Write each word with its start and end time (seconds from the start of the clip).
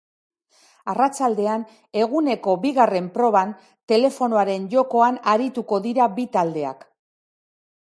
Arratsaldean, 0.93 1.65
eguneko 2.05 2.55
bigarren 2.63 3.11
proban, 3.19 3.53
telefonoaren 3.93 4.67
jokoan 4.73 5.23
arituko 5.35 5.83
dira 5.87 6.11
bi 6.19 6.29
taldeak. 6.39 6.85